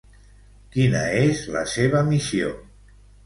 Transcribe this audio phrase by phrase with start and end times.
[0.75, 2.49] Quina és la seva missió?